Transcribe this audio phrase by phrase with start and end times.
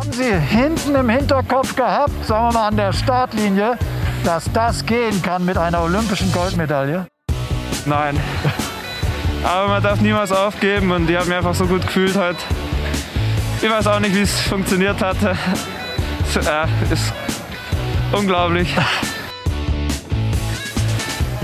[0.00, 3.76] Haben Sie hinten im Hinterkopf gehabt, sagen wir mal an der Startlinie,
[4.24, 7.06] dass das gehen kann mit einer olympischen Goldmedaille?
[7.84, 8.18] Nein.
[9.44, 12.38] Aber man darf niemals aufgeben und ich habe mich einfach so gut gefühlt heute.
[13.60, 15.16] Ich weiß auch nicht, wie es funktioniert hat.
[16.46, 17.12] Ja, ist
[18.10, 18.74] unglaublich.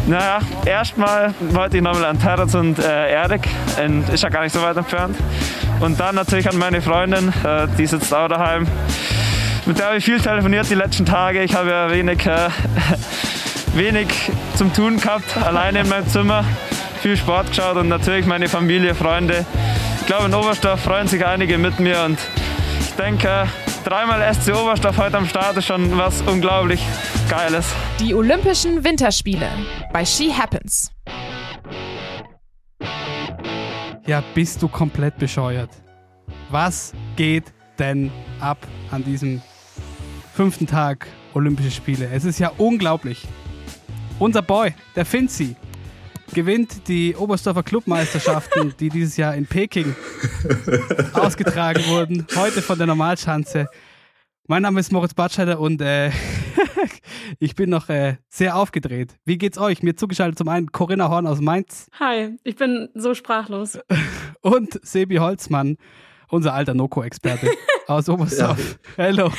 [0.07, 3.49] Naja, erstmal wollte ich nochmal an Terrence und äh, Erik,
[4.13, 5.17] ist ja gar nicht so weit entfernt.
[5.81, 8.67] Und dann natürlich an meine Freundin, äh, die sitzt auch daheim.
[9.67, 11.43] Mit der habe ich viel telefoniert die letzten Tage.
[11.43, 12.49] Ich habe ja wenig, äh,
[13.75, 14.09] wenig
[14.57, 16.45] zum Tun gehabt, alleine in meinem Zimmer.
[17.03, 19.45] Viel Sport geschaut und natürlich meine Familie, Freunde.
[20.01, 22.19] Ich glaube, in Oberstdorf freuen sich einige mit mir und
[22.81, 23.47] ich denke,
[23.85, 26.81] dreimal SC Oberstdorf heute am Start ist schon was unglaublich
[27.29, 27.67] Geiles.
[28.01, 29.49] Die Olympischen Winterspiele
[29.93, 30.96] bei She Happens.
[34.07, 35.71] Ja, bist du komplett bescheuert?
[36.51, 38.59] Was geht denn ab
[38.93, 39.43] an diesem
[40.33, 42.09] fünften Tag Olympische Spiele?
[42.13, 43.27] Es ist ja unglaublich.
[44.21, 45.57] Unser Boy, der Finzi,
[46.33, 49.97] gewinnt die Oberstdorfer Clubmeisterschaften, die dieses Jahr in Peking
[51.13, 52.29] ausgetragen wurden.
[52.37, 53.69] Heute von der Normalschanze.
[54.47, 56.13] Mein Name ist Moritz Batscheider und äh,
[57.39, 59.17] ich bin noch äh, sehr aufgedreht.
[59.25, 59.83] Wie geht's euch?
[59.83, 61.89] Mir zugeschaltet zum einen Corinna Horn aus Mainz.
[61.99, 63.79] Hi, ich bin so sprachlos.
[64.41, 65.77] Und Sebi Holzmann,
[66.29, 67.51] unser alter Noko-Experte
[67.87, 68.79] aus Oberstdorf.
[68.97, 69.05] Ja.
[69.05, 69.33] Hello.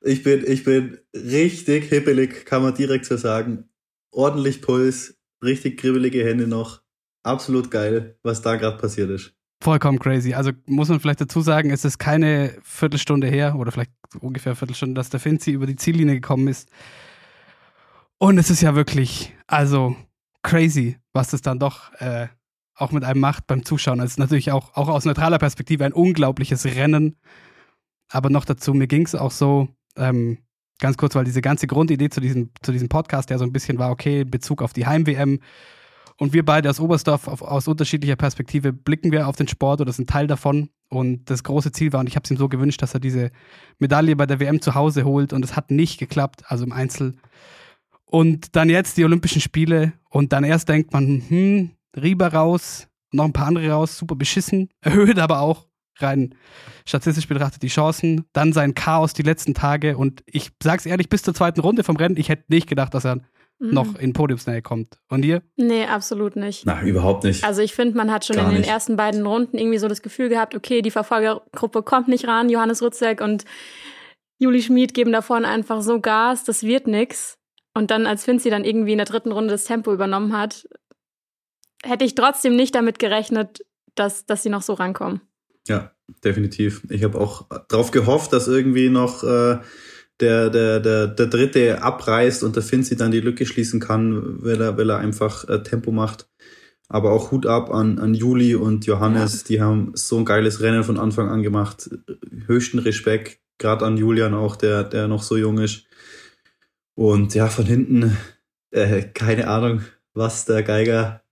[0.00, 3.68] Ich bin, ich bin richtig hippelig, kann man direkt so sagen.
[4.10, 6.82] Ordentlich Puls, richtig kribbelige Hände noch.
[7.22, 9.34] Absolut geil, was da gerade passiert ist.
[9.62, 10.34] Vollkommen crazy.
[10.34, 14.56] Also muss man vielleicht dazu sagen, es ist keine Viertelstunde her oder vielleicht ungefähr eine
[14.56, 16.68] Viertelstunde, dass der Finzi über die Ziellinie gekommen ist.
[18.18, 19.94] Und es ist ja wirklich, also
[20.42, 22.26] crazy, was das dann doch äh,
[22.74, 24.00] auch mit einem macht beim Zuschauen.
[24.00, 27.16] Es ist natürlich auch, auch aus neutraler Perspektive ein unglaubliches Rennen.
[28.08, 30.38] Aber noch dazu, mir ging es auch so, ähm,
[30.80, 33.78] ganz kurz, weil diese ganze Grundidee zu diesem, zu diesem Podcast ja so ein bisschen
[33.78, 35.38] war, okay, in Bezug auf die Heim-WM
[36.18, 39.92] und wir beide aus Oberstdorf auf, aus unterschiedlicher Perspektive blicken wir auf den Sport oder
[39.92, 40.70] sind Teil davon.
[40.88, 43.30] Und das große Ziel war, und ich habe es ihm so gewünscht, dass er diese
[43.78, 45.32] Medaille bei der WM zu Hause holt.
[45.32, 47.16] Und es hat nicht geklappt, also im Einzel.
[48.04, 49.94] Und dann jetzt die Olympischen Spiele.
[50.10, 54.68] Und dann erst denkt man, hm, Rieber raus, noch ein paar andere raus, super beschissen.
[54.80, 55.66] Erhöht aber auch
[55.98, 56.34] rein
[56.86, 58.24] statistisch betrachtet die Chancen.
[58.32, 59.96] Dann sein Chaos die letzten Tage.
[59.96, 63.04] Und ich sag's ehrlich, bis zur zweiten Runde vom Rennen, ich hätte nicht gedacht, dass
[63.04, 63.20] er
[63.62, 63.74] mhm.
[63.74, 64.98] noch in Podiumsnähe kommt.
[65.08, 65.42] Und ihr?
[65.56, 66.66] Nee, absolut nicht.
[66.66, 67.44] Na, überhaupt nicht.
[67.44, 68.70] Also ich finde, man hat schon Gar in den nicht.
[68.70, 72.82] ersten beiden Runden irgendwie so das Gefühl gehabt, okay, die Verfolgergruppe kommt nicht ran, Johannes
[72.82, 73.44] Rützek und
[74.38, 77.38] Juli Schmid geben da vorne einfach so Gas, das wird nix.
[77.74, 80.68] Und dann, als Finzi dann irgendwie in der dritten Runde das Tempo übernommen hat,
[81.84, 83.64] hätte ich trotzdem nicht damit gerechnet,
[83.94, 85.20] dass, dass sie noch so rankommen.
[85.68, 85.92] Ja,
[86.24, 86.82] definitiv.
[86.90, 89.58] Ich habe auch darauf gehofft, dass irgendwie noch äh,
[90.22, 94.60] der, der, der, der Dritte abreißt und der Finzi dann die Lücke schließen kann, weil
[94.60, 96.28] er, weil er einfach äh, Tempo macht.
[96.88, 99.46] Aber auch Hut ab an, an Juli und Johannes, ja.
[99.48, 101.90] die haben so ein geiles Rennen von Anfang an gemacht.
[102.46, 105.84] Höchsten Respekt, gerade an Julian auch, der, der noch so jung ist.
[106.94, 108.16] Und ja, von hinten,
[108.70, 109.82] äh, keine Ahnung,
[110.14, 111.22] was der Geiger,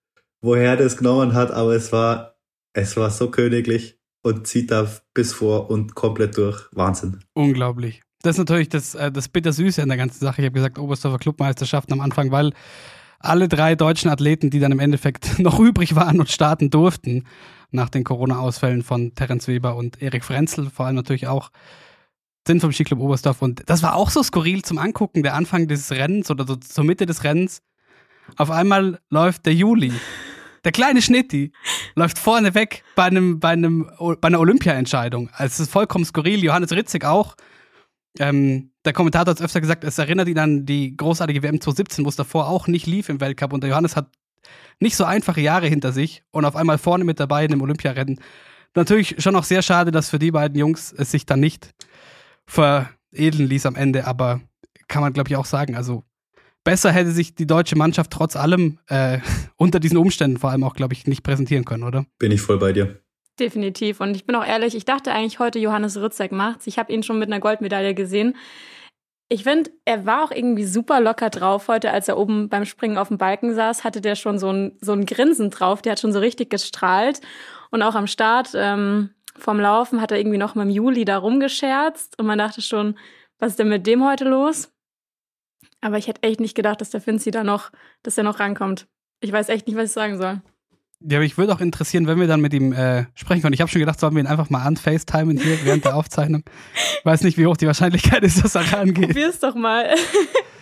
[0.41, 2.39] woher das genommen hat, aber es war,
[2.73, 6.69] es war so königlich und zieht da bis vor und komplett durch.
[6.73, 7.21] Wahnsinn.
[7.35, 8.03] Unglaublich.
[8.23, 10.43] Das ist natürlich das, äh, das Bittersüße an der ganzen Sache.
[10.43, 12.53] Ich habe gesagt, Oberstdorfer Clubmeisterschaften am Anfang, weil
[13.19, 17.25] alle drei deutschen Athleten, die dann im Endeffekt noch übrig waren und starten durften,
[17.71, 21.51] nach den Corona-Ausfällen von Terence Weber und Erik Frenzel, vor allem natürlich auch,
[22.47, 23.43] sind vom Skiclub Oberstdorf.
[23.43, 26.85] Und das war auch so skurril zum Angucken, der Anfang dieses Rennens oder so zur
[26.85, 27.63] Mitte des Rennens.
[28.37, 29.93] Auf einmal läuft der Juli,
[30.65, 31.53] der kleine Schnitti,
[31.95, 35.29] läuft vorne weg bei einem, bei einem, bei einer Olympia-Entscheidung.
[35.33, 36.43] Also es ist vollkommen skurril.
[36.43, 37.37] Johannes Ritzig auch
[38.19, 42.05] ähm, der Kommentator hat es öfter gesagt, es erinnert ihn an die großartige WM 2017,
[42.05, 43.53] wo es davor auch nicht lief im Weltcup.
[43.53, 44.11] Und der Johannes hat
[44.81, 48.21] nicht so einfache Jahre hinter sich und auf einmal vorne mit dabei in dem Olympiarennen.
[48.75, 51.75] Natürlich schon auch sehr schade, dass für die beiden Jungs es sich dann nicht
[52.47, 54.41] veredeln ließ am Ende, aber
[54.89, 55.77] kann man, glaube ich, auch sagen.
[55.77, 56.05] Also
[56.65, 59.19] besser hätte sich die deutsche Mannschaft trotz allem äh,
[59.57, 62.07] unter diesen Umständen vor allem auch, glaube ich, nicht präsentieren können, oder?
[62.19, 63.01] Bin ich voll bei dir.
[63.41, 64.01] Definitiv.
[64.01, 66.67] Und ich bin auch ehrlich, ich dachte eigentlich heute, Johannes Rützek macht's.
[66.67, 68.37] Ich habe ihn schon mit einer Goldmedaille gesehen.
[69.31, 72.99] Ich finde, er war auch irgendwie super locker drauf heute, als er oben beim Springen
[72.99, 76.01] auf dem Balken saß, hatte der schon so ein, so ein Grinsen drauf, der hat
[76.01, 77.21] schon so richtig gestrahlt.
[77.71, 81.17] Und auch am Start ähm, vom Laufen hat er irgendwie noch mit dem Juli da
[81.17, 82.99] rumgescherzt und man dachte schon,
[83.39, 84.71] was ist denn mit dem heute los?
[85.81, 87.71] Aber ich hätte echt nicht gedacht, dass der Finzi da noch,
[88.03, 88.87] dass er noch rankommt.
[89.21, 90.43] Ich weiß echt nicht, was ich sagen soll.
[91.03, 93.55] Ja, aber ich würde auch interessieren, wenn wir dann mit ihm äh, sprechen können.
[93.55, 96.43] Ich habe schon gedacht, sollen wir ihn einfach mal anfacetimen hier während der Aufzeichnung.
[96.99, 99.09] Ich weiß nicht, wie hoch die Wahrscheinlichkeit ist, dass er rangeht.
[99.09, 99.87] Probier's doch mal.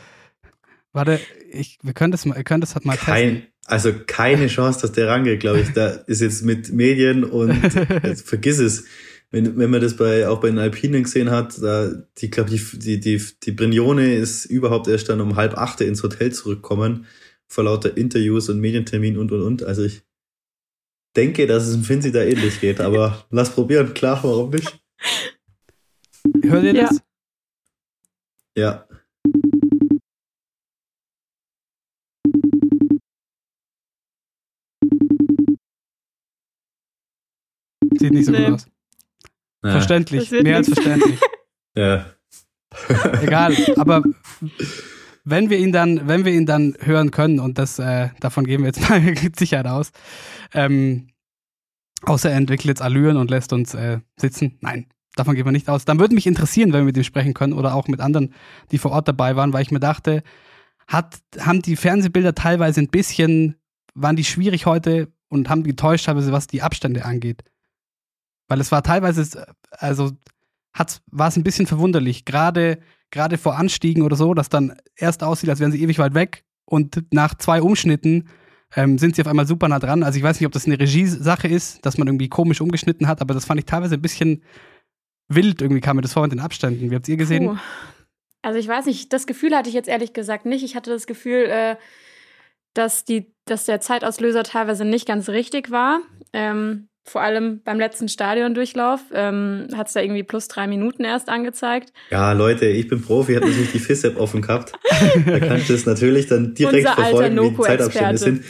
[0.92, 1.20] Warte,
[1.50, 3.52] ich, wir können das mal, ihr könnt das halt mal Kein, testen.
[3.66, 5.72] also keine Chance, dass der rangeht, glaube ich.
[5.72, 7.60] Da ist jetzt mit Medien und
[8.04, 8.84] jetzt vergiss es.
[9.30, 12.78] Wenn, wenn man das bei, auch bei den Alpinen gesehen hat, da, die, glaube ich,
[12.78, 17.06] die, die, die Brignone ist überhaupt erst dann um halb acht ins Hotel zurückkommen,
[17.46, 19.62] vor lauter Interviews und Medientermin und, und, und.
[19.64, 20.02] Also ich
[21.16, 24.78] denke, dass es im Finzi da ähnlich geht, aber lass probieren, klar, warum nicht?
[26.42, 26.88] Hört ihr Ja.
[26.88, 27.02] das?
[28.56, 28.88] Ja.
[37.98, 38.44] Sieht nicht so Nee.
[38.46, 38.66] gut aus.
[39.64, 39.70] Ja.
[39.72, 40.80] Verständlich, mehr als nix.
[40.80, 41.20] verständlich.
[41.76, 42.06] ja.
[43.22, 44.04] Egal, aber
[45.30, 48.60] wenn wir ihn dann, wenn wir ihn dann hören können, und das, äh, davon gehen
[48.60, 49.90] wir jetzt mal mit Sicherheit aus,
[50.54, 51.08] ähm,
[52.02, 54.86] außer er entwickelt jetzt Allüren und lässt uns äh, sitzen, nein,
[55.16, 57.52] davon gehen wir nicht aus, dann würde mich interessieren, wenn wir mit ihm sprechen können
[57.52, 58.34] oder auch mit anderen,
[58.70, 60.22] die vor Ort dabei waren, weil ich mir dachte,
[60.86, 63.56] hat, haben die Fernsehbilder teilweise ein bisschen,
[63.94, 67.42] waren die schwierig heute und haben getäuscht teilweise, was die Abstände angeht.
[68.46, 70.12] Weil es war teilweise, also
[70.72, 72.78] hat's, war es ein bisschen verwunderlich, gerade
[73.10, 76.44] gerade vor Anstiegen oder so, dass dann erst aussieht, als wären sie ewig weit weg
[76.64, 78.28] und nach zwei Umschnitten
[78.76, 80.02] ähm, sind sie auf einmal super nah dran.
[80.02, 83.20] Also ich weiß nicht, ob das eine Regiesache ist, dass man irgendwie komisch umgeschnitten hat,
[83.20, 84.42] aber das fand ich teilweise ein bisschen
[85.28, 86.90] wild, irgendwie kam mir das vor mit den Abständen.
[86.90, 87.46] Wie habt ihr gesehen?
[87.46, 87.58] Puh.
[88.42, 90.62] Also ich weiß nicht, das Gefühl hatte ich jetzt ehrlich gesagt nicht.
[90.62, 91.76] Ich hatte das Gefühl, äh,
[92.74, 96.00] dass, die, dass der Zeitauslöser teilweise nicht ganz richtig war.
[96.32, 101.28] Ähm, vor allem beim letzten Stadiondurchlauf ähm, hat es da irgendwie plus drei Minuten erst
[101.28, 101.92] angezeigt.
[102.10, 104.72] Ja, Leute, ich bin Profi, hat natürlich die FIS-App offen gehabt.
[105.26, 108.44] Da kannst du es natürlich dann direkt Unser verfolgen, wie die Zeitabstände sind.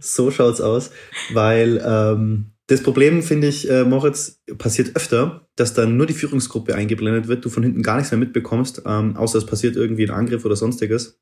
[0.00, 0.90] So schaut's aus.
[1.32, 6.74] Weil ähm, das Problem, finde ich, äh, Moritz, passiert öfter, dass dann nur die Führungsgruppe
[6.74, 10.14] eingeblendet wird, du von hinten gar nichts mehr mitbekommst, ähm, außer es passiert irgendwie ein
[10.14, 11.20] Angriff oder sonstiges.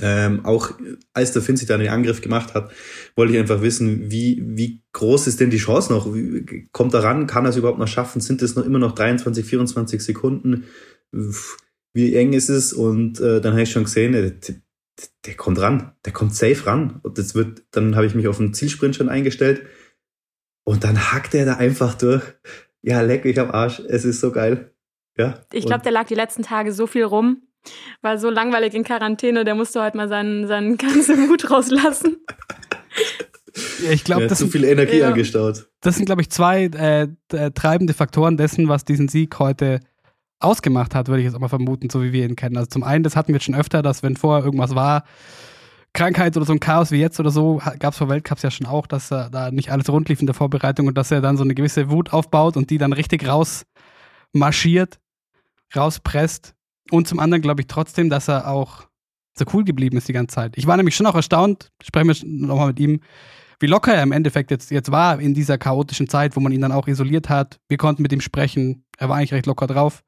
[0.00, 0.72] Ähm, auch
[1.12, 2.72] als der Finzi dann den Angriff gemacht hat,
[3.16, 6.12] wollte ich einfach wissen, wie, wie groß ist denn die Chance noch?
[6.12, 7.26] Wie, kommt er ran?
[7.26, 8.20] Kann er es überhaupt noch schaffen?
[8.20, 10.64] Sind es noch immer noch 23, 24 Sekunden?
[11.92, 12.72] Wie eng ist es?
[12.72, 14.56] Und äh, dann habe ich schon gesehen, der, der,
[15.26, 17.00] der kommt ran, der kommt safe ran.
[17.02, 19.66] Und das wird, dann habe ich mich auf den Zielsprint schon eingestellt.
[20.64, 22.22] Und dann hackt er da einfach durch.
[22.82, 23.80] Ja, leck mich am Arsch.
[23.80, 24.74] Es ist so geil.
[25.16, 25.40] Ja.
[25.52, 27.42] Ich glaube, der lag die letzten Tage so viel rum,
[28.02, 32.18] war so langweilig in Quarantäne, der musste halt mal seinen, seinen ganzen Mut rauslassen.
[33.84, 35.08] Ja, ich glaube, er hat das, zu sind- viel Energie Ja.
[35.08, 35.66] angestaut.
[35.80, 39.80] das sind, glaube ich, zwei äh, äh, treibende Faktoren dessen, was diesen Sieg heute
[40.40, 42.56] ausgemacht hat, würde ich jetzt auch mal vermuten, so wie wir ihn kennen.
[42.56, 45.04] Also zum einen, das hatten wir jetzt schon öfter, dass wenn vorher irgendwas war,
[45.94, 48.66] Krankheit oder so ein Chaos wie jetzt oder so, gab es vor Weltcups ja schon
[48.66, 51.36] auch, dass äh, da nicht alles rund lief in der Vorbereitung und dass er dann
[51.36, 54.98] so eine gewisse Wut aufbaut und die dann richtig rausmarschiert,
[55.76, 56.54] rauspresst.
[56.90, 58.86] Und zum anderen glaube ich trotzdem, dass er auch
[59.36, 60.56] so cool geblieben ist die ganze Zeit.
[60.56, 63.00] Ich war nämlich schon auch erstaunt, sprechen wir nochmal mit ihm,
[63.60, 66.60] wie locker er im Endeffekt jetzt, jetzt war in dieser chaotischen Zeit, wo man ihn
[66.60, 67.58] dann auch isoliert hat.
[67.68, 68.84] Wir konnten mit ihm sprechen.
[68.98, 70.04] Er war eigentlich recht locker drauf.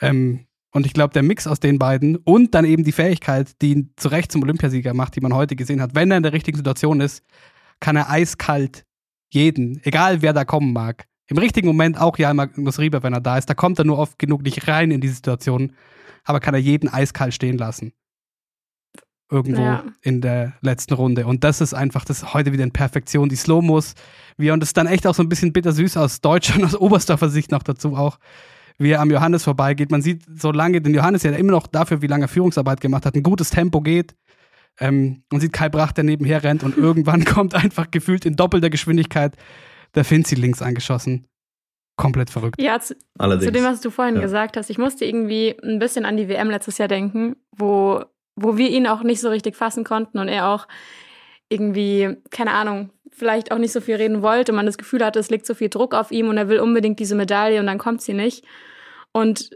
[0.00, 3.72] Ähm, und ich glaube, der Mix aus den beiden und dann eben die Fähigkeit, die
[3.72, 6.32] ihn zu Recht zum Olympiasieger macht, die man heute gesehen hat, wenn er in der
[6.32, 7.22] richtigen Situation ist,
[7.80, 8.84] kann er eiskalt
[9.30, 12.48] jeden, egal wer da kommen mag, im richtigen Moment auch ja immer
[12.78, 15.08] Rieber, wenn er da ist, da kommt er nur oft genug nicht rein in die
[15.08, 15.72] Situation,
[16.24, 17.92] aber kann er jeden eiskalt stehen lassen.
[19.30, 19.84] Irgendwo Ja.
[20.02, 21.26] in der letzten Runde.
[21.26, 23.94] Und das ist einfach, das ist heute wieder in Perfektion, die Slow-Mos,
[24.38, 27.30] und das ist dann echt auch so ein bisschen bittersüß aus deutscher und aus Oberstdorfer
[27.30, 28.18] Sicht noch dazu auch,
[28.78, 29.90] wie er am Johannes vorbeigeht.
[29.90, 33.06] Man sieht so lange den Johannes ja immer noch dafür, wie lange er Führungsarbeit gemacht
[33.06, 34.14] hat, ein gutes Tempo geht.
[34.80, 38.68] Ähm, man sieht Kai Bracht, der nebenher rennt und irgendwann kommt einfach gefühlt in doppelter
[38.70, 39.36] Geschwindigkeit
[39.94, 41.26] der Finzi links angeschossen.
[42.02, 42.60] Komplett verrückt.
[42.60, 43.46] Ja, zu, Allerdings.
[43.46, 44.22] zu dem, was du vorhin Ja.
[44.22, 48.02] gesagt hast, ich musste irgendwie ein bisschen an die WM letztes Jahr denken, wo,
[48.36, 50.66] wo wir ihn auch nicht so richtig fassen konnten und er auch
[51.48, 55.18] irgendwie, keine Ahnung, vielleicht auch nicht so viel reden wollte und man das Gefühl hatte,
[55.18, 57.78] es liegt so viel Druck auf ihm und er will unbedingt diese Medaille und dann
[57.78, 58.44] kommt sie nicht.
[59.12, 59.50] Und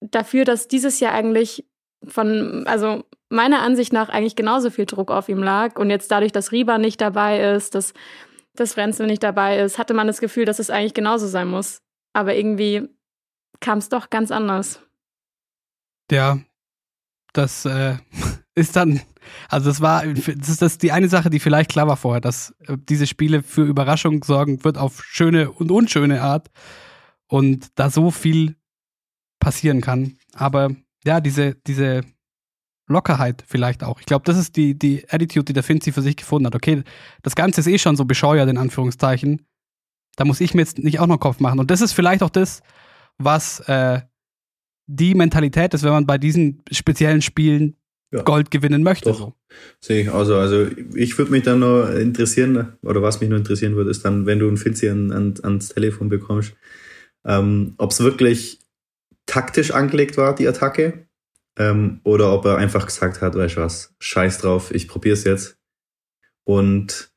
[0.00, 1.66] dafür, dass dieses Jahr eigentlich
[2.08, 6.32] von, also meiner Ansicht nach eigentlich genauso viel Druck auf ihm lag und jetzt dadurch,
[6.32, 7.92] dass Rieber nicht dabei ist, dass,
[8.56, 11.82] dass Frenzel nicht dabei ist, hatte man das Gefühl, dass es eigentlich genauso sein muss.
[12.12, 12.88] Aber irgendwie
[13.60, 14.80] kam es doch ganz anders.
[16.10, 16.38] Ja,
[17.32, 17.96] das äh,
[18.54, 19.00] ist dann,
[19.48, 22.54] also das war, das ist das die eine Sache, die vielleicht klar war vorher, dass
[22.66, 26.50] äh, diese Spiele für Überraschung sorgen wird auf schöne und unschöne Art
[27.28, 28.56] und da so viel
[29.40, 30.18] passieren kann.
[30.34, 30.70] Aber
[31.04, 32.02] ja, diese, diese
[32.86, 34.00] Lockerheit vielleicht auch.
[34.00, 36.54] Ich glaube, das ist die, die Attitude, die der Finzi für sich gefunden hat.
[36.54, 36.82] Okay,
[37.22, 39.46] das Ganze ist eh schon so bescheuert, in Anführungszeichen.
[40.16, 41.58] Da muss ich mir jetzt nicht auch noch Kopf machen.
[41.58, 42.62] Und das ist vielleicht auch das,
[43.18, 44.00] was äh,
[44.86, 47.76] die Mentalität ist, wenn man bei diesen speziellen Spielen
[48.12, 48.22] ja.
[48.22, 49.10] Gold gewinnen möchte.
[49.10, 49.32] Doch.
[49.80, 50.12] Sehe ich.
[50.12, 54.04] Also, also ich würde mich dann noch interessieren, oder was mich nur interessieren würde, ist
[54.04, 56.54] dann, wenn du einen Finzi an, an, ans Telefon bekommst,
[57.24, 58.58] ähm, ob es wirklich
[59.26, 61.06] taktisch angelegt war, die Attacke,
[61.58, 65.58] ähm, oder ob er einfach gesagt hat, weißt du was, scheiß drauf, ich probier's jetzt.
[66.44, 67.12] Und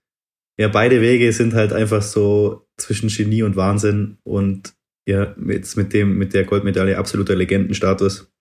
[0.58, 4.74] ja, beide Wege sind halt einfach so zwischen Genie und Wahnsinn und
[5.08, 8.32] ja, jetzt mit dem, mit der Goldmedaille absoluter Legendenstatus,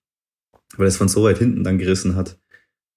[0.77, 2.39] weil es von so weit hinten dann gerissen hat.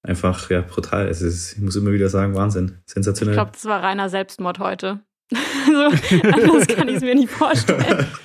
[0.02, 1.08] Einfach, ja, brutal.
[1.08, 2.78] Es ist, ich muss immer wieder sagen, Wahnsinn.
[2.86, 3.34] Sensationell.
[3.34, 5.00] Ich glaube, das war reiner Selbstmord heute.
[5.30, 8.06] so, anders kann ich es mir nicht vorstellen.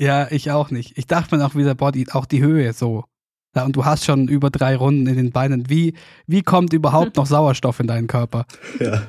[0.00, 0.96] Ja, ich auch nicht.
[0.96, 3.04] Ich dachte mir auch wieder, boah, die, auch die Höhe so.
[3.54, 5.68] Ja, und du hast schon über drei Runden in den Beinen.
[5.68, 5.94] Wie,
[6.26, 8.46] wie kommt überhaupt noch Sauerstoff in deinen Körper?
[8.78, 9.08] Ja,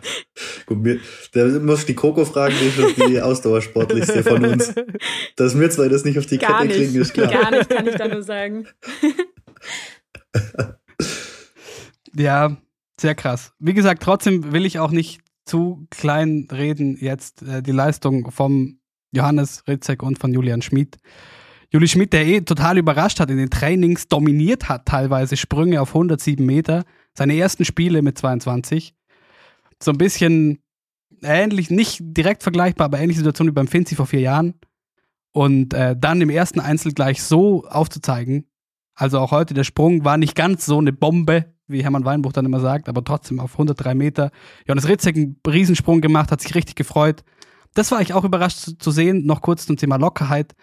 [0.65, 0.99] gut, mir,
[1.33, 4.73] da muss ich die Coco fragen, die ist schon die Ausdauersportlichste von uns.
[5.35, 6.77] Dass wir zwei das nicht auf die Gar Kette nicht.
[6.77, 7.31] kriegen, ist klar.
[7.31, 8.67] Gar nicht, kann ich da nur sagen.
[12.15, 12.57] ja,
[12.99, 13.53] sehr krass.
[13.59, 18.79] Wie gesagt, trotzdem will ich auch nicht zu klein reden jetzt äh, die Leistung vom
[19.11, 20.97] Johannes Ritzek und von Julian Schmid.
[21.73, 25.89] Juli Schmidt, der eh total überrascht hat in den Trainings, dominiert hat teilweise Sprünge auf
[25.89, 28.93] 107 Meter, seine ersten Spiele mit 22.
[29.81, 30.59] So ein bisschen
[31.23, 34.55] ähnlich, nicht direkt vergleichbar, aber ähnliche Situation wie beim Finzi vor vier Jahren.
[35.31, 38.47] Und äh, dann im ersten Einzel gleich so aufzuzeigen.
[38.93, 42.45] Also auch heute, der Sprung war nicht ganz so eine Bombe, wie Hermann Weinbuch dann
[42.45, 44.31] immer sagt, aber trotzdem auf 103 Meter.
[44.67, 47.23] Johannes Ritzek einen Riesensprung gemacht, hat sich richtig gefreut
[47.73, 50.55] das war ich auch überrascht zu, zu sehen, noch kurz zum Thema Lockerheit,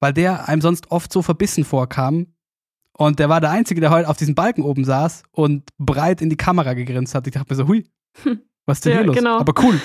[0.00, 2.34] weil der einem sonst oft so verbissen vorkam.
[2.92, 6.30] Und der war der Einzige, der heute auf diesem Balken oben saß und breit in
[6.30, 7.26] die Kamera gegrinst hat.
[7.26, 7.88] Ich dachte mir so, hui,
[8.66, 9.16] was ist denn ja, hier los?
[9.16, 9.38] Genau.
[9.38, 9.80] Aber cool.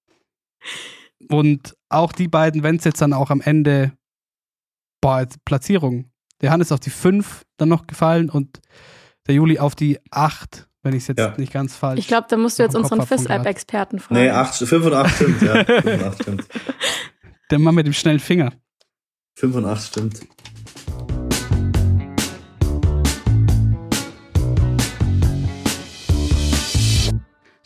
[1.28, 3.92] und auch die beiden, wenn es jetzt dann auch am Ende,
[5.00, 6.10] boah, Platzierung.
[6.40, 8.60] Der Hannes auf die 5 dann noch gefallen und
[9.26, 11.34] der Juli auf die 8 wenn ich es jetzt ja.
[11.36, 11.98] nicht ganz falsch.
[11.98, 14.20] Ich glaube, da musst du jetzt unseren FIS-App-Experten fragen.
[14.20, 15.64] Nee, 8, 5 und 8 stimmt, ja.
[15.64, 16.44] 5 und 8 stimmt.
[17.50, 18.52] Der Mann mit dem schnellen Finger.
[19.40, 20.20] 5 und 8 stimmt.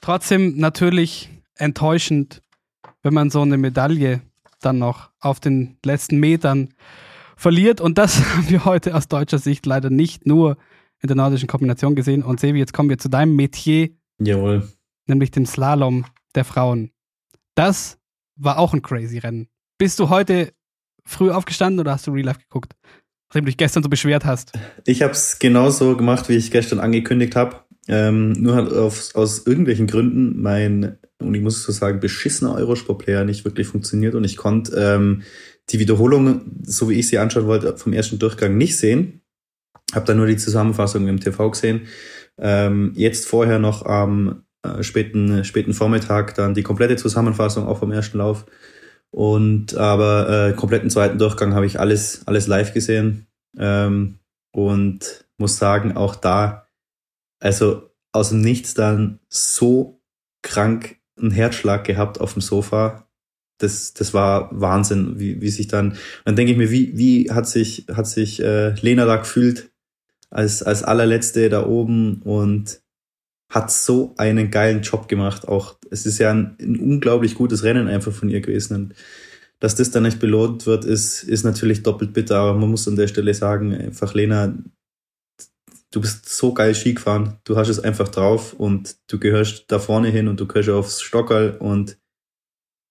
[0.00, 2.42] Trotzdem natürlich enttäuschend,
[3.02, 4.22] wenn man so eine Medaille
[4.60, 6.74] dann noch auf den letzten Metern
[7.36, 7.80] verliert.
[7.80, 10.56] Und das haben wir heute aus deutscher Sicht leider nicht nur
[11.00, 12.22] in der nordischen Kombination gesehen.
[12.22, 13.90] Und Sevi, jetzt kommen wir zu deinem Metier.
[14.20, 14.68] Jawohl.
[15.06, 16.04] Nämlich dem Slalom
[16.36, 16.92] der Frauen.
[17.56, 17.98] Das
[18.36, 19.48] war auch ein crazy Rennen.
[19.76, 20.52] Bist du heute
[21.06, 22.74] früh aufgestanden oder hast du Real Life geguckt?
[23.28, 24.52] Nachdem du dich gestern so beschwert hast.
[24.86, 27.56] Ich habe es genauso gemacht, wie ich gestern angekündigt habe.
[27.88, 33.24] Ähm, nur halt auf, aus irgendwelchen Gründen mein, und ich muss so sagen, beschissener Eurosport-Player
[33.24, 35.22] nicht wirklich funktioniert und ich konnte ähm,
[35.70, 39.20] die Wiederholung, so wie ich sie anschauen wollte, vom ersten Durchgang nicht sehen.
[39.94, 41.82] Habe dann nur die Zusammenfassung im TV gesehen.
[42.38, 47.92] Ähm, jetzt vorher noch am äh, späten, späten Vormittag dann die komplette Zusammenfassung auch vom
[47.92, 48.46] ersten Lauf.
[49.14, 53.28] Und aber äh, kompletten zweiten Durchgang habe ich alles, alles live gesehen.
[53.56, 54.18] Ähm,
[54.52, 56.66] und muss sagen, auch da,
[57.38, 60.02] also aus dem Nichts dann so
[60.42, 63.08] krank einen Herzschlag gehabt auf dem Sofa.
[63.58, 67.46] Das, das war Wahnsinn, wie, wie sich dann, dann denke ich mir, wie, wie hat
[67.46, 69.70] sich, hat sich äh, Lena da gefühlt,
[70.28, 72.80] als, als allerletzte da oben und
[73.54, 75.46] hat so einen geilen Job gemacht.
[75.46, 78.74] Auch es ist ja ein, ein unglaublich gutes Rennen einfach von ihr gewesen.
[78.74, 78.94] Und
[79.60, 82.36] dass das dann nicht belohnt wird, ist, ist natürlich doppelt bitter.
[82.36, 84.52] Aber man muss an der Stelle sagen, einfach Lena,
[85.92, 87.38] du bist so geil Ski gefahren.
[87.44, 91.00] Du hast es einfach drauf und du gehörst da vorne hin und du gehörst aufs
[91.00, 91.96] Stockerl und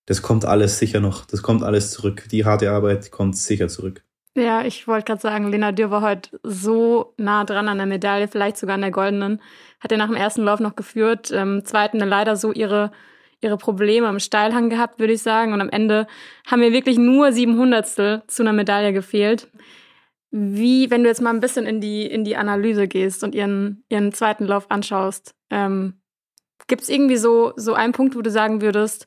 [0.06, 1.26] das kommt alles sicher noch.
[1.26, 2.28] Das kommt alles zurück.
[2.32, 4.06] Die harte Arbeit kommt sicher zurück.
[4.36, 8.28] Ja, ich wollte gerade sagen, Lena Dürr war heute so nah dran an der Medaille,
[8.28, 9.40] vielleicht sogar an der goldenen.
[9.80, 11.30] Hat ja nach dem ersten Lauf noch geführt.
[11.30, 12.92] Im zweiten leider so ihre,
[13.42, 15.54] ihre Probleme im Steilhang gehabt, würde ich sagen.
[15.54, 16.08] Und am Ende
[16.48, 19.52] haben mir wirklich nur sieben Hundertstel zu einer Medaille gefehlt.
[20.32, 23.84] Wie, wenn du jetzt mal ein bisschen in die, in die Analyse gehst und ihren,
[23.90, 26.02] ihren zweiten Lauf anschaust, ähm,
[26.66, 29.06] gibt es irgendwie so, so einen Punkt, wo du sagen würdest,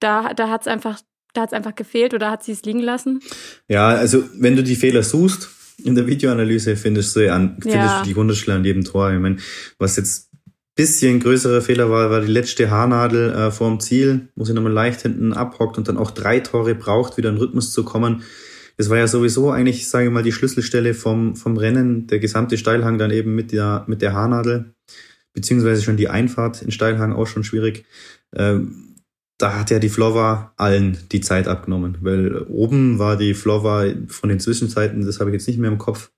[0.00, 1.00] da, da hat es einfach
[1.34, 3.20] da hat es einfach gefehlt oder hat sie es liegen lassen?
[3.68, 5.48] Ja, also wenn du die Fehler suchst
[5.84, 8.00] in der Videoanalyse, findest du, an, findest ja.
[8.00, 9.12] du die Hundertstel an jedem Tor.
[9.12, 9.36] Ich meine,
[9.78, 10.28] was jetzt
[10.78, 15.02] bisschen größerer Fehler war, war die letzte Haarnadel äh, vorm Ziel, wo sie nochmal leicht
[15.02, 18.22] hinten abhockt und dann auch drei Tore braucht, wieder in Rhythmus zu kommen.
[18.76, 22.56] es war ja sowieso eigentlich, sage ich mal, die Schlüsselstelle vom, vom Rennen, der gesamte
[22.56, 24.72] Steilhang dann eben mit der, mit der Haarnadel,
[25.32, 27.84] beziehungsweise schon die Einfahrt in Steilhang auch schon schwierig.
[28.32, 28.94] Ähm,
[29.38, 34.28] da hat ja die Flova allen die Zeit abgenommen, weil oben war die Flova von
[34.28, 36.10] den Zwischenzeiten, das habe ich jetzt nicht mehr im Kopf,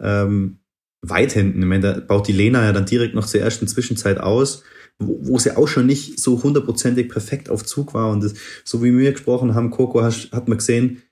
[0.00, 0.58] ähm,
[1.02, 1.62] weit hinten.
[1.62, 4.64] Ich meine, da baut die Lena ja dann direkt noch zur ersten Zwischenzeit aus,
[4.98, 8.10] wo, wo sie auch schon nicht so hundertprozentig perfekt auf Zug war.
[8.10, 11.02] Und das, so wie wir gesprochen haben, Coco, hat, hat man gesehen,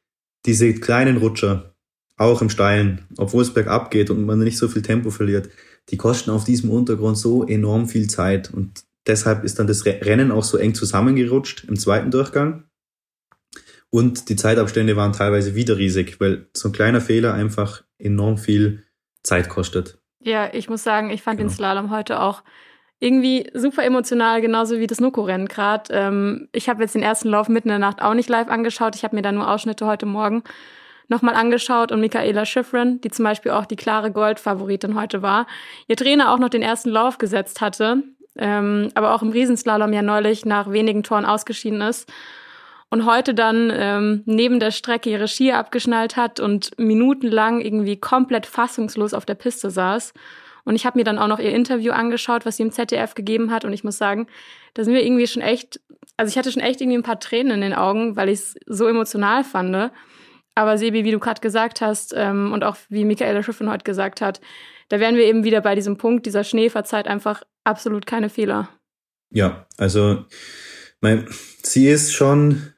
[0.45, 1.75] diese kleinen Rutscher,
[2.17, 5.51] auch im Steilen, obwohl es bergab geht und man nicht so viel Tempo verliert,
[5.91, 8.53] die kosten auf diesem Untergrund so enorm viel Zeit.
[8.53, 12.65] Und deshalb ist dann das Rennen auch so eng zusammengerutscht im zweiten Durchgang.
[13.91, 18.85] Und die Zeitabstände waren teilweise wieder riesig, weil so ein kleiner Fehler einfach enorm viel
[19.23, 19.99] Zeit kostet.
[20.21, 21.49] Ja, ich muss sagen, ich fand genau.
[21.49, 22.43] den Slalom heute auch
[23.01, 25.93] irgendwie super emotional, genauso wie das Nuko-Rennen gerade.
[25.93, 28.97] Ähm, ich habe jetzt den ersten Lauf mitten in der Nacht auch nicht live angeschaut.
[28.97, 30.43] Ich habe mir da nur Ausschnitte heute Morgen
[31.07, 35.47] nochmal angeschaut und Michaela Schiffrin, die zum Beispiel auch die klare Goldfavoritin heute war,
[35.87, 38.03] ihr Trainer auch noch den ersten Lauf gesetzt hatte,
[38.39, 42.11] ähm, aber auch im Riesenslalom ja neulich nach wenigen Toren ausgeschieden ist
[42.91, 48.47] und heute dann ähm, neben der Strecke ihre Skier abgeschnallt hat und minutenlang irgendwie komplett
[48.47, 50.15] fassungslos auf der Piste saß.
[50.65, 53.51] Und ich habe mir dann auch noch ihr Interview angeschaut, was sie im ZDF gegeben
[53.51, 53.65] hat.
[53.65, 54.27] Und ich muss sagen,
[54.75, 55.81] da sind wir irgendwie schon echt,
[56.17, 58.55] also ich hatte schon echt irgendwie ein paar Tränen in den Augen, weil ich es
[58.67, 59.93] so emotional fand.
[60.55, 64.21] Aber Sebi, wie du gerade gesagt hast, ähm, und auch wie Michaela Schiffrin heute gesagt
[64.21, 64.41] hat,
[64.89, 68.69] da wären wir eben wieder bei diesem Punkt, dieser Schnee verzeiht einfach absolut keine Fehler.
[69.31, 70.25] Ja, also
[71.01, 71.27] mein,
[71.63, 72.73] sie ist schon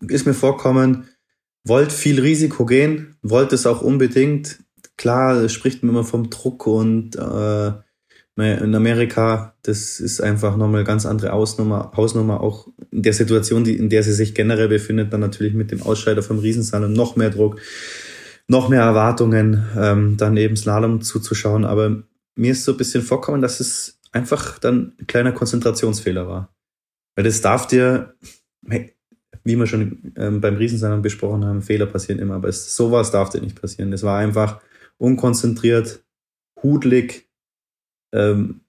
[0.00, 1.08] ist mir vorkommen,
[1.64, 4.58] wollt viel Risiko gehen, wollt es auch unbedingt.
[4.96, 7.72] Klar, spricht man immer vom Druck und äh,
[8.36, 13.62] in Amerika, das ist einfach nochmal eine ganz andere Ausnummer, Hausnummer, auch in der Situation,
[13.62, 17.14] die, in der sie sich generell befindet, dann natürlich mit dem Ausscheider vom Riesensalon noch
[17.14, 17.60] mehr Druck,
[18.48, 21.64] noch mehr Erwartungen, ähm, dann eben Slalom zuzuschauen.
[21.64, 22.02] Aber
[22.34, 26.54] mir ist so ein bisschen vorkommen, dass es einfach dann ein kleiner Konzentrationsfehler war.
[27.14, 28.14] Weil das darf dir,
[28.62, 33.30] wie wir schon ähm, beim Riesensalon besprochen haben, Fehler passieren immer, aber es, sowas darf
[33.30, 33.92] dir nicht passieren.
[33.92, 34.60] Es war einfach
[34.98, 36.04] unkonzentriert,
[36.62, 37.28] hudlig,
[38.12, 38.60] ähm,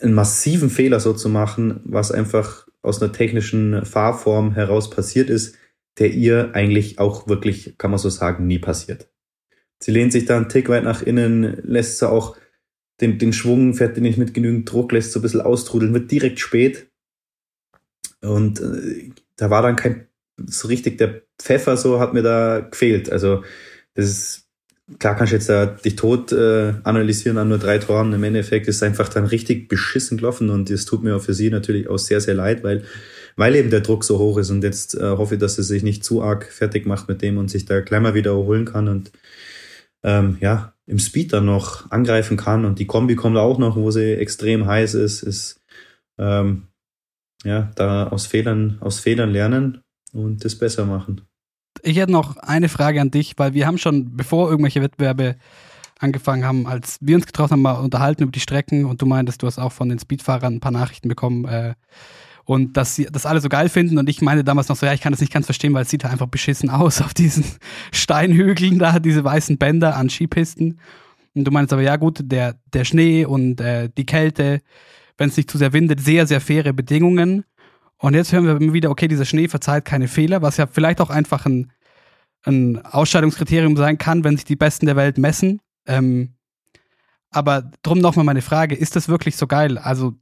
[0.00, 5.56] einen massiven Fehler so zu machen, was einfach aus einer technischen Fahrform heraus passiert ist,
[5.98, 9.08] der ihr eigentlich auch wirklich, kann man so sagen, nie passiert.
[9.80, 12.36] Sie lehnt sich da einen Tick weit nach innen, lässt sie auch
[13.00, 16.40] den, den Schwung, fährt nicht mit genügend Druck, lässt so ein bisschen austrudeln, wird direkt
[16.40, 16.88] spät.
[18.20, 20.06] Und äh, da war dann kein
[20.46, 23.10] so richtig der Pfeffer so hat mir da gefehlt.
[23.10, 23.44] Also
[23.94, 24.48] das ist
[24.98, 28.12] klar kannst du jetzt da dich tot äh, analysieren an nur drei Toren.
[28.12, 31.50] Im Endeffekt ist einfach dann richtig beschissen gelaufen und es tut mir auch für sie
[31.50, 32.84] natürlich auch sehr, sehr leid, weil,
[33.36, 34.50] weil eben der Druck so hoch ist.
[34.50, 37.38] Und jetzt äh, hoffe ich, dass sie sich nicht zu arg fertig macht mit dem
[37.38, 39.12] und sich da gleich mal wieder erholen kann und
[40.02, 42.64] ähm, ja, im Speed dann noch angreifen kann.
[42.64, 45.60] Und die Kombi kommt auch noch, wo sie extrem heiß ist, ist
[46.18, 46.68] ähm,
[47.44, 49.80] ja, da aus Fehlern, aus Fehlern lernen
[50.12, 51.22] und das besser machen.
[51.82, 55.36] Ich hätte noch eine Frage an dich, weil wir haben schon, bevor irgendwelche Wettbewerbe
[55.98, 58.84] angefangen haben, als wir uns getroffen haben, mal unterhalten über die Strecken.
[58.84, 61.74] Und du meintest, du hast auch von den Speedfahrern ein paar Nachrichten bekommen äh,
[62.44, 64.92] und dass sie das alle so geil finden und ich meine damals noch so, ja,
[64.92, 67.44] ich kann das nicht ganz verstehen, weil es sieht da einfach beschissen aus auf diesen
[67.92, 70.78] Steinhügeln da, diese weißen Bänder an Skipisten.
[71.34, 74.60] Und du meinst aber, ja gut, der, der Schnee und äh, die Kälte,
[75.16, 77.44] wenn es nicht zu sehr windet, sehr, sehr faire Bedingungen.
[77.96, 81.00] Und jetzt hören wir immer wieder, okay, dieser Schnee verzeiht keine Fehler, was ja vielleicht
[81.00, 81.72] auch einfach ein,
[82.42, 85.60] ein Ausscheidungskriterium sein kann, wenn sich die Besten der Welt messen.
[85.86, 86.34] Ähm,
[87.30, 89.78] aber drum nochmal meine Frage, ist das wirklich so geil?
[89.78, 90.14] Also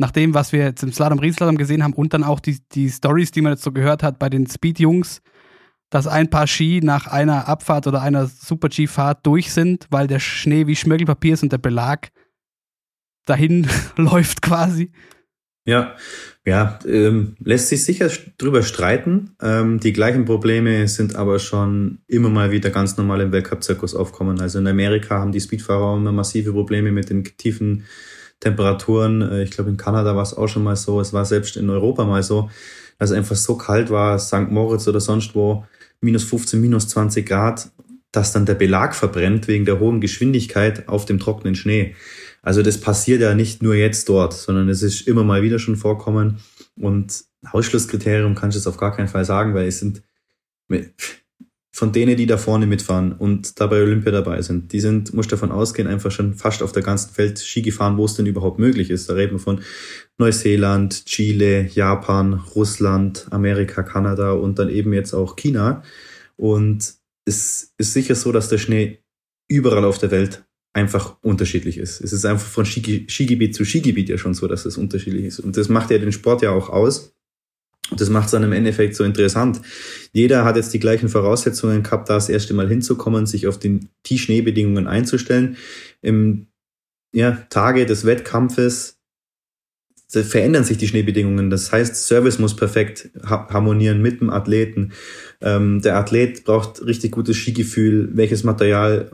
[0.00, 2.88] nach dem, was wir jetzt im Slalom, Riesenslalom gesehen haben und dann auch die, die
[2.88, 5.20] Stories, die man jetzt so gehört hat bei den Speed-Jungs,
[5.90, 10.66] dass ein paar Ski nach einer Abfahrt oder einer Super-G-Fahrt durch sind, weil der Schnee
[10.66, 12.08] wie Schmirgelpapier ist und der Belag
[13.26, 14.90] dahin läuft quasi.
[15.66, 15.94] Ja,
[16.46, 18.08] ja, ähm, lässt sich sicher
[18.38, 19.36] drüber streiten.
[19.42, 24.40] Ähm, die gleichen Probleme sind aber schon immer mal wieder ganz normal im Weltcup-Zirkus aufkommen.
[24.40, 27.84] Also in Amerika haben die Speedfahrer immer massive Probleme mit den tiefen
[28.40, 29.22] Temperaturen.
[29.22, 31.00] Äh, ich glaube, in Kanada war es auch schon mal so.
[31.00, 32.50] Es war selbst in Europa mal so,
[32.98, 34.50] dass es einfach so kalt war, St.
[34.50, 35.64] Moritz oder sonst wo,
[36.00, 37.70] minus 15, minus 20 Grad,
[38.12, 41.94] dass dann der Belag verbrennt wegen der hohen Geschwindigkeit auf dem trockenen Schnee.
[42.42, 45.76] Also das passiert ja nicht nur jetzt dort, sondern es ist immer mal wieder schon
[45.76, 46.38] vorkommen.
[46.76, 50.02] Und Ausschlusskriterium kannst du es auf gar keinen Fall sagen, weil es sind
[51.72, 55.52] von denen, die da vorne mitfahren und dabei Olympia dabei sind, die sind, muss davon
[55.52, 58.90] ausgehen, einfach schon fast auf der ganzen Welt Ski gefahren, wo es denn überhaupt möglich
[58.90, 59.08] ist.
[59.08, 59.60] Da reden wir von
[60.18, 65.82] Neuseeland, Chile, Japan, Russland, Amerika, Kanada und dann eben jetzt auch China.
[66.36, 68.98] Und es ist sicher so, dass der Schnee
[69.48, 72.00] überall auf der Welt einfach unterschiedlich ist.
[72.00, 75.40] Es ist einfach von Skigebiet zu Skigebiet ja schon so, dass es unterschiedlich ist.
[75.40, 77.14] Und das macht ja den Sport ja auch aus.
[77.90, 79.60] Und das macht es dann im Endeffekt so interessant.
[80.12, 83.80] Jeder hat jetzt die gleichen Voraussetzungen gehabt, da das erste Mal hinzukommen, sich auf die,
[84.06, 85.56] die Schneebedingungen einzustellen.
[86.02, 86.46] Im
[87.12, 89.00] ja, Tage des Wettkampfes
[90.08, 91.50] verändern sich die Schneebedingungen.
[91.50, 94.92] Das heißt, Service muss perfekt harmonieren mit dem Athleten.
[95.40, 98.10] Ähm, der Athlet braucht richtig gutes Skigefühl.
[98.14, 99.10] Welches Material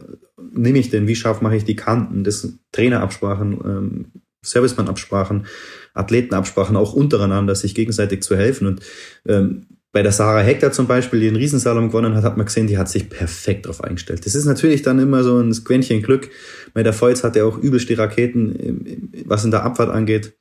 [0.53, 1.07] nehme ich denn?
[1.07, 2.25] Wie scharf mache ich die Kanten?
[2.25, 4.05] Das Trainerabsprachen, ähm,
[4.47, 5.47] Servicemann-Absprachen,
[5.95, 8.67] Athletenabsprachen, auch untereinander, sich gegenseitig zu helfen.
[8.67, 8.81] Und
[9.27, 12.67] ähm, bei der Sarah Hector zum Beispiel, die den Riesensalon gewonnen hat, hat man gesehen,
[12.67, 14.27] die hat sich perfekt darauf eingestellt.
[14.27, 16.29] Das ist natürlich dann immer so ein Quäntchen Glück.
[16.75, 20.37] Bei der Volz hat er auch übelst die Raketen, was in der Abfahrt angeht.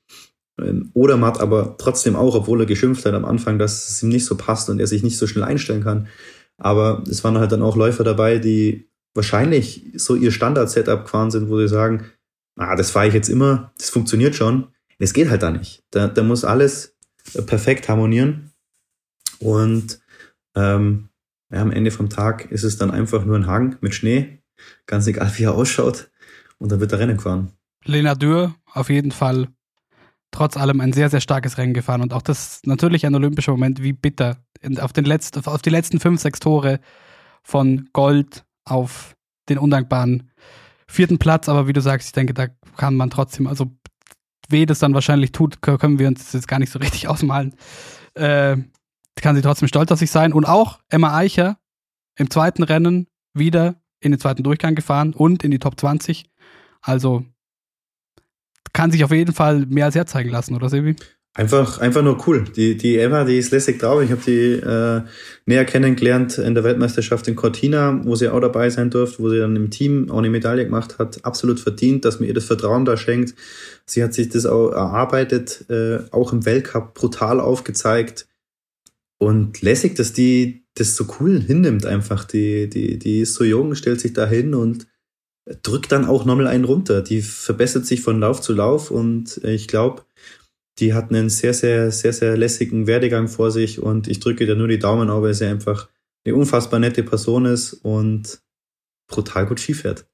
[0.59, 4.09] Ähm, oder Matt aber trotzdem auch, obwohl er geschimpft hat am Anfang, dass es ihm
[4.09, 6.07] nicht so passt und er sich nicht so schnell einstellen kann.
[6.57, 11.49] Aber es waren halt dann auch Läufer dabei, die wahrscheinlich so ihr Standard-Setup gefahren sind,
[11.49, 12.05] wo sie sagen,
[12.55, 14.67] ah, das fahre ich jetzt immer, das funktioniert schon.
[14.97, 15.83] Es geht halt da nicht.
[15.91, 16.95] Da, da muss alles
[17.45, 18.51] perfekt harmonieren.
[19.39, 19.99] Und
[20.55, 21.09] ähm,
[21.51, 24.41] ja, am Ende vom Tag ist es dann einfach nur ein Hang mit Schnee,
[24.85, 26.09] ganz egal wie er ausschaut.
[26.57, 27.51] Und dann wird der Rennen gefahren.
[27.83, 29.49] Lena Dürr auf jeden Fall
[30.31, 32.01] trotz allem ein sehr, sehr starkes Rennen gefahren.
[32.01, 34.37] Und auch das natürlich ein olympischer Moment, wie bitter.
[34.79, 36.79] Auf, den letzten, auf die letzten fünf, sechs Tore
[37.43, 39.15] von Gold auf
[39.47, 40.31] den undankbaren
[40.87, 41.49] vierten Platz.
[41.49, 43.71] Aber wie du sagst, ich denke, da kann man trotzdem, also
[44.49, 47.55] weh das dann wahrscheinlich tut, können wir uns jetzt gar nicht so richtig ausmalen.
[48.13, 48.57] Äh,
[49.21, 50.33] kann sie trotzdem stolz auf sich sein.
[50.33, 51.57] Und auch Emma Eicher
[52.17, 56.29] im zweiten Rennen wieder in den zweiten Durchgang gefahren und in die Top 20.
[56.81, 57.25] Also
[58.73, 60.95] kann sich auf jeden Fall mehr als herzeigen lassen, oder Sebi?
[61.37, 62.45] Einfach, einfach nur cool.
[62.55, 64.01] Die, die Emma, die ist lässig drauf.
[64.01, 65.01] Ich habe die äh,
[65.45, 69.39] näher kennengelernt in der Weltmeisterschaft in Cortina, wo sie auch dabei sein durfte, wo sie
[69.39, 71.25] dann im Team auch eine Medaille gemacht hat.
[71.25, 73.35] Absolut verdient, dass man ihr das Vertrauen da schenkt.
[73.85, 78.29] Sie hat sich das auch erarbeitet, äh, auch im Weltcup brutal aufgezeigt.
[79.17, 82.23] Und lässig, dass die das so cool hinnimmt einfach.
[82.23, 84.87] Die, die, die ist so jung, stellt sich da hin und
[85.63, 87.01] drückt dann auch nochmal einen runter.
[87.01, 90.03] Die verbessert sich von Lauf zu Lauf und ich glaube,
[90.79, 94.55] die hat einen sehr, sehr, sehr, sehr lässigen Werdegang vor sich und ich drücke da
[94.55, 95.87] nur die Daumen auf, weil sie einfach
[96.25, 98.41] eine unfassbar nette Person ist und
[99.07, 100.05] brutal gut Ski fährt.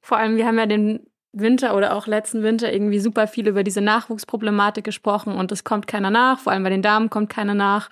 [0.00, 1.00] Vor allem, wir haben ja den
[1.32, 5.86] Winter oder auch letzten Winter irgendwie super viel über diese Nachwuchsproblematik gesprochen und es kommt
[5.86, 7.90] keiner nach, vor allem bei den Damen kommt keiner nach.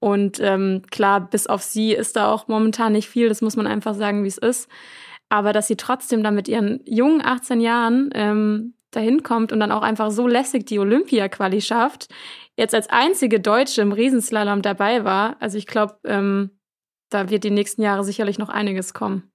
[0.00, 3.66] Und ähm, klar, bis auf sie ist da auch momentan nicht viel, das muss man
[3.66, 4.68] einfach sagen, wie es ist.
[5.30, 9.72] Aber dass sie trotzdem dann mit ihren jungen 18 Jahren ähm, dahin kommt und dann
[9.72, 12.08] auch einfach so lässig die Olympia-Quali schafft,
[12.56, 15.36] jetzt als einzige Deutsche im Riesenslalom dabei war.
[15.40, 16.50] Also ich glaube, ähm,
[17.10, 19.30] da wird die nächsten Jahre sicherlich noch einiges kommen.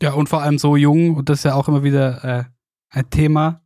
[0.00, 2.44] Ja, und vor allem so jung, und das ist ja auch immer wieder äh,
[2.90, 3.62] ein Thema.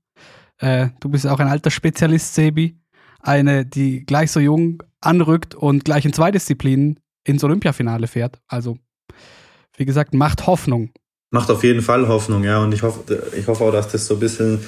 [0.59, 2.79] Äh, du bist auch ein alter Spezialist, Sebi.
[3.21, 8.41] Eine, die gleich so jung anrückt und gleich in zwei Disziplinen ins Olympiafinale fährt.
[8.47, 8.79] Also,
[9.77, 10.91] wie gesagt, macht Hoffnung.
[11.31, 12.63] Macht auf jeden Fall Hoffnung, ja.
[12.63, 14.61] Und ich hoffe, ich hoffe auch, dass das so ein bisschen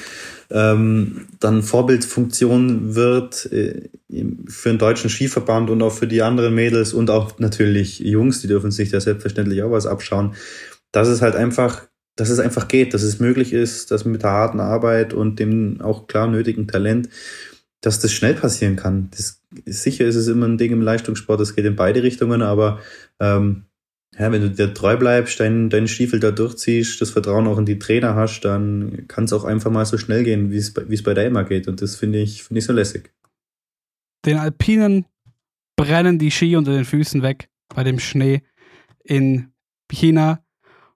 [0.50, 3.88] ähm, dann Vorbildfunktion wird äh,
[4.48, 8.48] für den deutschen Skiverband und auch für die anderen Mädels und auch natürlich Jungs, die
[8.48, 10.34] dürfen sich da selbstverständlich auch was abschauen.
[10.92, 11.86] Dass es halt einfach,
[12.16, 15.80] dass es einfach geht, dass es möglich ist, dass mit der harten Arbeit und dem
[15.80, 17.08] auch klar nötigen Talent,
[17.80, 19.08] dass das schnell passieren kann.
[19.16, 22.80] Das, sicher ist es immer ein Ding im Leistungssport, das geht in beide Richtungen, aber
[23.20, 23.64] ähm,
[24.18, 27.66] ja, wenn du dir treu bleibst, deinen dein Stiefel da durchziehst, das Vertrauen auch in
[27.66, 31.14] die Trainer hast, dann kann es auch einfach mal so schnell gehen, wie es bei,
[31.14, 31.68] der Emma geht.
[31.68, 33.12] Und das finde ich, finde ich so lässig.
[34.26, 35.06] Den Alpinen
[35.76, 38.42] brennen die Ski unter den Füßen weg bei dem Schnee
[39.04, 39.52] in
[39.88, 40.44] China.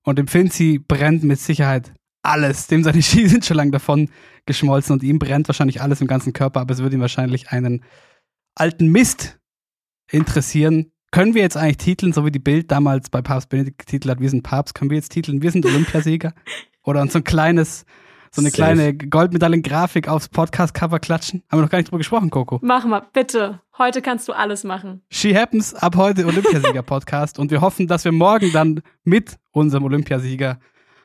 [0.02, 2.66] Und dem Finzi brennt mit Sicherheit alles.
[2.66, 4.10] Dem seine Ski sind schon lange davon
[4.44, 7.84] geschmolzen und ihm brennt wahrscheinlich alles im ganzen Körper, aber es würde ihn wahrscheinlich einen
[8.54, 9.38] alten Mist
[10.10, 14.10] interessieren, können wir jetzt eigentlich titeln, so wie die Bild damals bei Papst Benedikt getitelt
[14.10, 16.34] hat, wir sind Papst, können wir jetzt titeln, wir sind Olympiasieger?
[16.82, 17.86] Oder uns so ein kleines,
[18.32, 18.56] so eine Safe.
[18.56, 21.44] kleine Goldmedaillen-Grafik aufs Podcast-Cover klatschen?
[21.48, 22.58] Haben wir noch gar nicht drüber gesprochen, Coco.
[22.62, 23.60] Mach mal, bitte.
[23.78, 25.02] Heute kannst du alles machen.
[25.08, 27.38] She Happens, ab heute Olympiasieger-Podcast.
[27.38, 30.58] und wir hoffen, dass wir morgen dann mit unserem Olympiasieger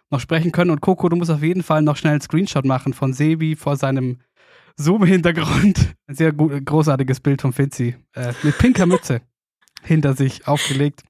[0.10, 0.72] noch sprechen können.
[0.72, 3.76] Und Coco, du musst auf jeden Fall noch schnell einen Screenshot machen von Sebi vor
[3.76, 4.22] seinem
[4.76, 5.94] Zoom-Hintergrund.
[6.08, 7.96] Ein sehr gut, großartiges Bild von Fitzi.
[8.16, 9.22] Äh, mit pinker Mütze
[9.84, 11.04] hinter sich aufgelegt.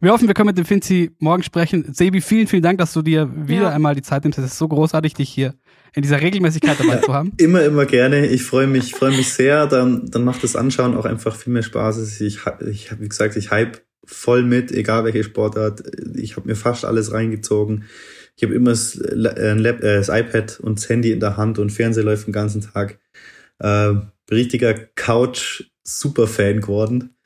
[0.00, 1.94] Wir hoffen, wir können mit dem Finzi morgen sprechen.
[1.94, 3.70] Sebi, vielen, vielen Dank, dass du dir wieder ja.
[3.70, 4.38] einmal die Zeit nimmst.
[4.38, 5.54] Es ist so großartig, dich hier
[5.94, 7.32] in dieser Regelmäßigkeit dabei zu haben.
[7.38, 8.26] Immer, immer gerne.
[8.26, 9.66] Ich freue mich, freue mich sehr.
[9.66, 12.20] Dann, dann macht das Anschauen auch einfach viel mehr Spaß.
[12.20, 15.82] Ich, ich wie gesagt, ich hype voll mit, egal welche Sportart.
[16.14, 17.84] Ich habe mir fast alles reingezogen.
[18.36, 22.04] Ich habe immer das, äh, das, iPad und das Handy in der Hand und Fernseher
[22.04, 22.98] läuft den ganzen Tag.
[23.60, 23.94] Äh,
[24.30, 27.16] richtiger Couch-Superfan geworden.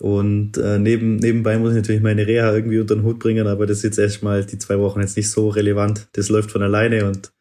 [0.00, 3.66] Und äh, neben, nebenbei muss ich natürlich meine Reha irgendwie unter den Hut bringen, aber
[3.66, 6.08] das ist jetzt erstmal die zwei Wochen jetzt nicht so relevant.
[6.14, 7.32] Das läuft von alleine und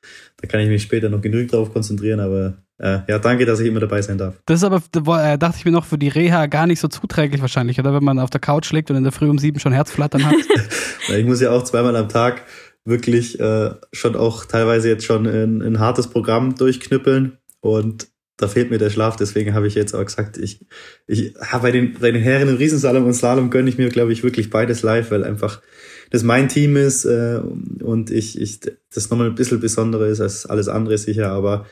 [0.42, 3.68] da kann ich mich später noch genug drauf konzentrieren, aber äh, ja, danke, dass ich
[3.68, 4.36] immer dabei sein darf.
[4.46, 4.82] Das ist aber,
[5.24, 7.94] äh, dachte ich mir noch, für die Reha gar nicht so zuträglich wahrscheinlich, oder?
[7.94, 10.36] Wenn man auf der Couch liegt und in der Früh um sieben schon Herzflattern hat.
[11.18, 12.44] ich muss ja auch zweimal am Tag
[12.84, 18.08] wirklich äh, schon auch teilweise jetzt schon ein, ein hartes Programm durchknüppeln und
[18.40, 20.66] da fehlt mir der Schlaf, deswegen habe ich jetzt auch gesagt, ich,
[21.08, 24.14] ich habe bei den, bei den Herren im Riesensalom und Slalom gönne ich mir, glaube
[24.14, 25.62] ich, wirklich beides live, weil einfach
[26.10, 27.42] das mein Team ist äh,
[27.84, 28.62] und ich, ich
[28.94, 31.66] das nochmal ein bisschen besonderer ist als alles andere sicher, aber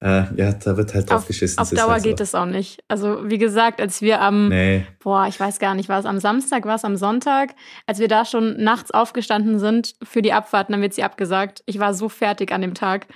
[0.00, 1.58] äh, ja, da wird halt drauf auf, geschissen.
[1.58, 2.08] Auf Dauer halt so.
[2.08, 2.82] geht es auch nicht.
[2.88, 4.86] Also wie gesagt, als wir am, nee.
[5.02, 7.54] boah, ich weiß gar nicht, war es am Samstag, war es am Sonntag,
[7.86, 11.62] als wir da schon nachts aufgestanden sind für die Abfahrt, dann wird sie abgesagt.
[11.66, 13.06] Ich war so fertig an dem Tag.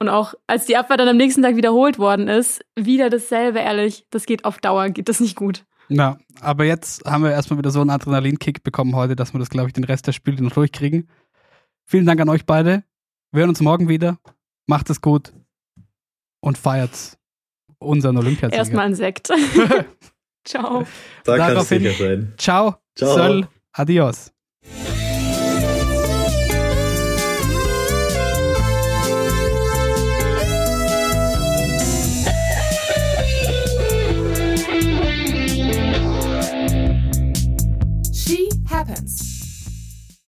[0.00, 4.06] Und auch als die Abfahrt dann am nächsten Tag wiederholt worden ist, wieder dasselbe, ehrlich.
[4.10, 5.64] Das geht auf Dauer, geht das nicht gut.
[5.88, 9.50] Ja, aber jetzt haben wir erstmal wieder so einen Adrenalinkick bekommen heute, dass wir das,
[9.50, 11.08] glaube ich, den Rest der Spiele noch durchkriegen.
[11.84, 12.84] Vielen Dank an euch beide.
[13.32, 14.18] Wir hören uns morgen wieder.
[14.66, 15.32] Macht es gut
[16.40, 17.18] und feiert
[17.78, 18.56] unseren Olympiasieger.
[18.56, 19.30] Erstmal ein Sekt.
[20.44, 20.84] ciao.
[21.24, 22.32] Da sicher sein.
[22.38, 22.76] Ciao.
[22.94, 23.16] Ciao.
[23.16, 23.48] Sol.
[23.72, 24.33] Adios.